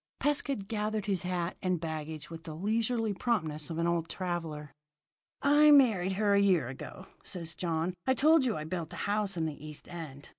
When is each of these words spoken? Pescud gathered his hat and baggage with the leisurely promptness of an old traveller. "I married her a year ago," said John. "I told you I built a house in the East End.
Pescud 0.19 0.67
gathered 0.67 1.05
his 1.05 1.21
hat 1.21 1.55
and 1.61 1.79
baggage 1.79 2.31
with 2.31 2.43
the 2.43 2.55
leisurely 2.55 3.13
promptness 3.13 3.69
of 3.69 3.77
an 3.77 3.85
old 3.85 4.09
traveller. 4.09 4.71
"I 5.43 5.69
married 5.69 6.13
her 6.13 6.33
a 6.33 6.41
year 6.41 6.69
ago," 6.69 7.05
said 7.23 7.53
John. 7.55 7.93
"I 8.07 8.15
told 8.15 8.43
you 8.43 8.57
I 8.57 8.63
built 8.63 8.93
a 8.93 9.05
house 9.05 9.37
in 9.37 9.45
the 9.45 9.63
East 9.63 9.87
End. 9.87 10.29